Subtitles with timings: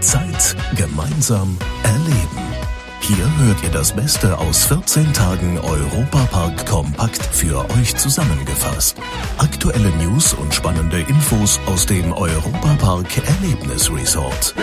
[0.00, 2.48] Zeit gemeinsam erleben.
[3.00, 8.98] Hier hört ihr das Beste aus 14 Tagen Europapark Kompakt für euch zusammengefasst.
[9.38, 14.54] Aktuelle News und spannende Infos aus dem Europapark Erlebnis Resort.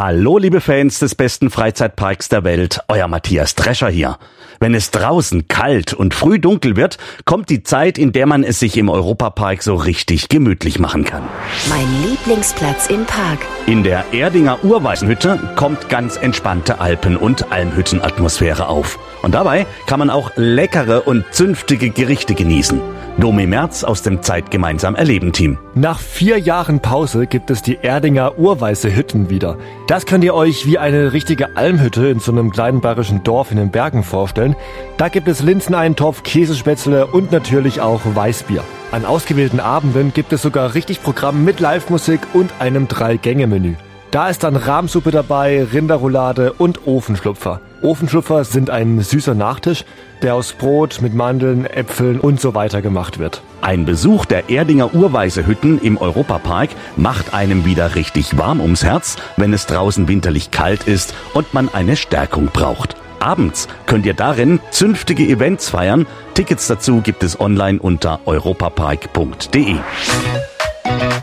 [0.00, 4.16] Hallo liebe Fans des besten Freizeitparks der Welt, euer Matthias Drescher hier.
[4.60, 8.60] Wenn es draußen kalt und früh dunkel wird, kommt die Zeit, in der man es
[8.60, 11.24] sich im Europapark so richtig gemütlich machen kann.
[11.68, 13.40] Mein Lieblingsplatz im Park.
[13.66, 19.00] In der Erdinger Urweisenhütte kommt ganz entspannte Alpen- und Almhüttenatmosphäre auf.
[19.22, 22.80] Und dabei kann man auch leckere und zünftige Gerichte genießen.
[23.18, 25.58] Domi Merz aus dem Zeit gemeinsam erleben Team.
[25.74, 29.58] Nach vier Jahren Pause gibt es die Erdinger Urweiße Hütten wieder.
[29.88, 33.56] Das könnt ihr euch wie eine richtige Almhütte in so einem kleinen bayerischen Dorf in
[33.56, 34.54] den Bergen vorstellen.
[34.98, 38.62] Da gibt es Linseneintopf, Käsespätzle und natürlich auch Weißbier.
[38.92, 43.74] An ausgewählten Abenden gibt es sogar richtig Programm mit Live-Musik und einem Drei-Gänge-Menü.
[44.10, 47.60] Da ist dann Rahmsuppe dabei, Rinderroulade und Ofenschlupfer.
[47.82, 49.84] Ofenschlupfer sind ein süßer Nachtisch,
[50.22, 53.42] der aus Brot mit Mandeln, Äpfeln und so weiter gemacht wird.
[53.60, 59.52] Ein Besuch der Erdinger Urweise-Hütten im Europapark macht einem wieder richtig warm ums Herz, wenn
[59.52, 62.96] es draußen winterlich kalt ist und man eine Stärkung braucht.
[63.20, 66.06] Abends könnt ihr darin zünftige Events feiern.
[66.34, 69.76] Tickets dazu gibt es online unter europapark.de.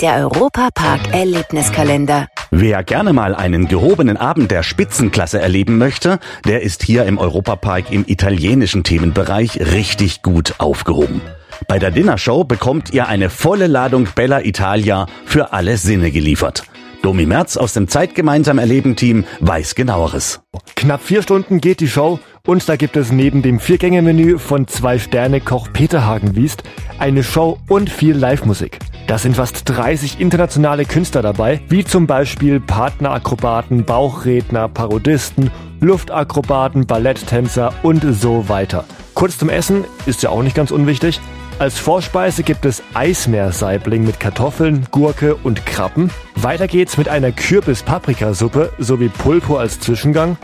[0.00, 2.28] Der Europapark Erlebniskalender.
[2.52, 7.92] Wer gerne mal einen gehobenen Abend der Spitzenklasse erleben möchte, der ist hier im Europapark
[7.92, 11.20] im italienischen Themenbereich richtig gut aufgehoben.
[11.68, 16.64] Bei der Dinnershow bekommt ihr eine volle Ladung Bella Italia für alle Sinne geliefert.
[17.02, 20.40] Domi Merz aus dem Zeitgemeinsam Erleben Team weiß genaueres.
[20.74, 25.68] Knapp vier Stunden geht die Show und da gibt es neben dem Viergänge-Menü von Zwei-Sterne-Koch
[25.72, 26.64] Peter Hagenwiest
[26.98, 28.78] eine Show und viel Live-Musik.
[29.10, 37.72] Da sind fast 30 internationale Künstler dabei, wie zum Beispiel Partnerakrobaten, Bauchredner, Parodisten, Luftakrobaten, Balletttänzer
[37.82, 38.84] und so weiter.
[39.14, 41.20] Kurz zum Essen ist ja auch nicht ganz unwichtig.
[41.58, 46.12] Als Vorspeise gibt es Eismeersaibling mit Kartoffeln, Gurke und Krabben.
[46.36, 50.36] Weiter geht's mit einer Kürbis-Paprikasuppe sowie Pulpo als Zwischengang.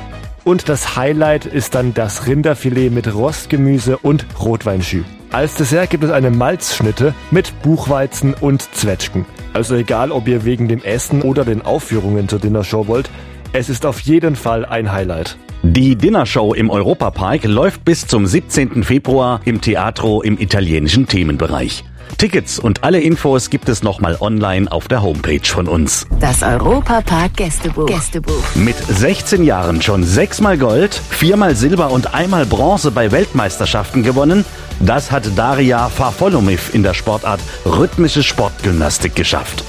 [0.43, 5.05] Und das Highlight ist dann das Rinderfilet mit Rostgemüse und Rotweinschü.
[5.33, 9.27] Als Dessert gibt es eine Malzschnitte mit Buchweizen und Zwetschgen.
[9.53, 13.11] Also egal, ob ihr wegen dem Essen oder den Aufführungen zur Dinnershow wollt,
[13.53, 15.37] es ist auf jeden Fall ein Highlight.
[15.77, 18.83] Die Dinnershow im Europapark läuft bis zum 17.
[18.83, 21.85] Februar im Teatro im italienischen Themenbereich.
[22.17, 26.07] Tickets und alle Infos gibt es nochmal online auf der Homepage von uns.
[26.19, 27.85] Das Europapark Gästebuch.
[27.85, 28.55] Gästebuch.
[28.55, 34.47] Mit 16 Jahren schon sechsmal Gold, viermal Silber und einmal Bronze bei Weltmeisterschaften gewonnen,
[34.81, 39.63] das hat Daria Farfolomiv in der Sportart rhythmische Sportgymnastik geschafft.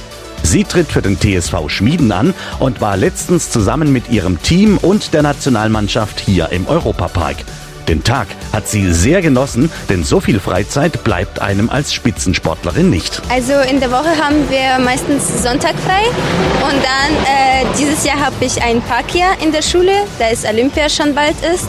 [0.47, 5.13] Sie tritt für den TSV Schmieden an und war letztens zusammen mit ihrem Team und
[5.13, 7.35] der Nationalmannschaft hier im Europapark.
[7.89, 13.21] Den Tag hat sie sehr genossen, denn so viel Freizeit bleibt einem als Spitzensportlerin nicht.
[13.29, 16.05] Also in der Woche haben wir meistens Sonntag frei
[16.63, 20.89] und dann äh, dieses Jahr habe ich ein Parkjahr in der Schule, da es Olympia
[20.89, 21.67] schon bald ist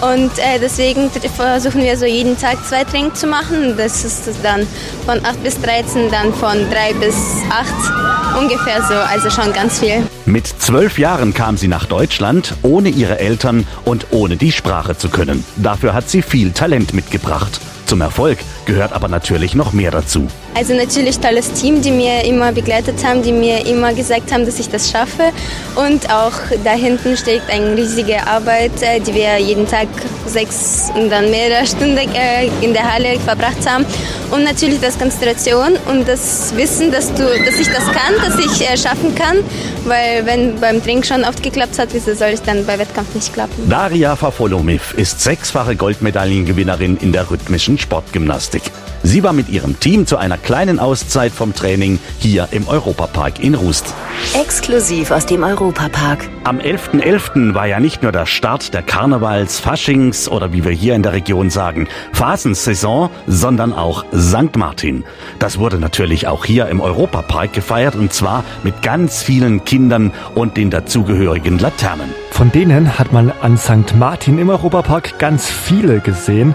[0.00, 3.76] und äh, deswegen versuchen wir so jeden Tag zwei Training zu machen.
[3.76, 4.66] Das ist dann
[5.04, 7.16] von 8 bis 13, dann von 3 bis
[7.50, 10.02] 8 ungefähr so, also schon ganz viel.
[10.26, 15.08] Mit zwölf Jahren kam sie nach Deutschland, ohne ihre Eltern und ohne die Sprache zu
[15.08, 15.44] können.
[15.56, 17.60] Dafür hat sie viel Talent mitgebracht.
[17.90, 20.28] Zum Erfolg gehört aber natürlich noch mehr dazu.
[20.54, 24.60] Also natürlich tolles Team, die mir immer begleitet haben, die mir immer gesagt haben, dass
[24.60, 25.32] ich das schaffe.
[25.74, 29.88] Und auch da hinten steckt eine riesige Arbeit, äh, die wir jeden Tag
[30.26, 33.84] sechs und dann mehrere Stunden äh, in der Halle verbracht haben.
[34.30, 38.70] Und natürlich das Konzentration und das Wissen, dass, du, dass ich das kann, dass ich
[38.70, 39.38] äh, schaffen kann.
[39.84, 43.32] Weil wenn beim Training schon oft geklappt hat, wieso soll es dann bei Wettkampf nicht
[43.32, 43.68] klappen?
[43.68, 48.62] Daria Fafolomiv ist sechsfache Goldmedaillengewinnerin in der rhythmischen Sportgymnastik.
[49.02, 53.54] Sie war mit ihrem Team zu einer kleinen Auszeit vom Training hier im Europapark in
[53.54, 53.94] Rust.
[54.34, 56.28] Exklusiv aus dem Europapark.
[56.44, 57.00] Am 11.11.
[57.00, 57.54] .11.
[57.54, 61.14] war ja nicht nur der Start der Karnevals, Faschings oder wie wir hier in der
[61.14, 64.56] Region sagen, Phasensaison, sondern auch St.
[64.56, 65.04] Martin.
[65.38, 70.58] Das wurde natürlich auch hier im Europapark gefeiert und zwar mit ganz vielen Kindern und
[70.58, 72.12] den dazugehörigen Laternen.
[72.30, 73.96] Von denen hat man an St.
[73.96, 76.54] Martin im Europapark ganz viele gesehen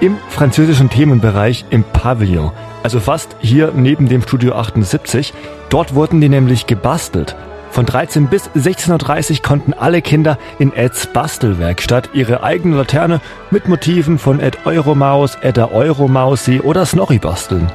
[0.00, 2.52] im französischen Themenbereich im Pavillon.
[2.82, 5.32] Also fast hier neben dem Studio 78.
[5.68, 7.36] Dort wurden die nämlich gebastelt.
[7.70, 13.20] Von 13 bis 16.30 Uhr konnten alle Kinder in Eds Bastelwerkstatt ihre eigene Laterne
[13.50, 17.70] mit Motiven von Ed Euromaus, Edda Euromausi oder Snorri basteln.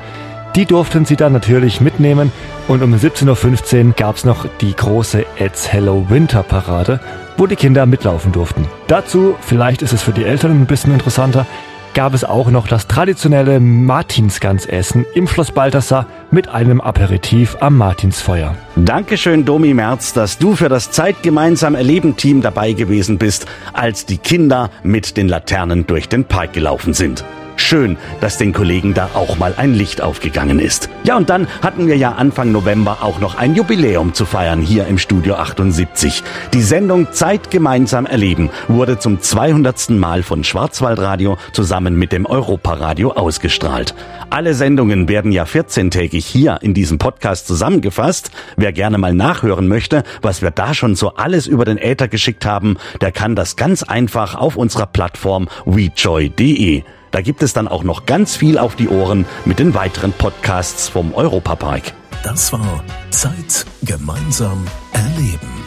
[0.55, 2.31] Die durften sie dann natürlich mitnehmen
[2.67, 6.99] und um 17.15 Uhr gab es noch die große It's Hello Winter Parade,
[7.37, 8.67] wo die Kinder mitlaufen durften.
[8.87, 11.45] Dazu, vielleicht ist es für die Eltern ein bisschen interessanter,
[11.93, 18.55] gab es auch noch das traditionelle Martinsgansessen im Schloss Balthasar mit einem Aperitif am Martinsfeuer.
[18.75, 24.05] Dankeschön, Domi Merz, dass du für das Zeit gemeinsam erleben Team dabei gewesen bist, als
[24.05, 27.23] die Kinder mit den Laternen durch den Park gelaufen sind.
[27.61, 30.89] Schön, dass den Kollegen da auch mal ein Licht aufgegangen ist.
[31.03, 34.87] Ja, und dann hatten wir ja Anfang November auch noch ein Jubiläum zu feiern hier
[34.87, 36.21] im Studio 78.
[36.53, 39.91] Die Sendung Zeit gemeinsam erleben wurde zum 200.
[39.91, 43.95] Mal von Schwarzwaldradio zusammen mit dem Europaradio ausgestrahlt.
[44.29, 48.31] Alle Sendungen werden ja 14-tägig hier in diesem Podcast zusammengefasst.
[48.57, 52.45] Wer gerne mal nachhören möchte, was wir da schon so alles über den Äther geschickt
[52.45, 56.83] haben, der kann das ganz einfach auf unserer Plattform wejoy.de.
[57.11, 60.89] Da gibt es dann auch noch ganz viel auf die Ohren mit den weiteren Podcasts
[60.89, 61.93] vom Europapark.
[62.23, 65.61] Das war Zeit gemeinsam erleben.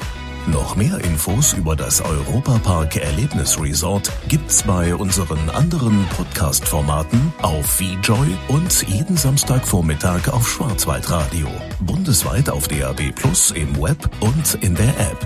[0.46, 8.86] Noch mehr Infos über das Europapark Erlebnisresort gibt's bei unseren anderen Podcast-Formaten auf VJoy und
[8.86, 11.48] jeden Samstagvormittag auf Schwarzwaldradio.
[11.80, 15.18] Bundesweit auf DAB Plus im Web und in der App.